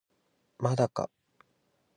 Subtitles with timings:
[0.57, 1.11] まだか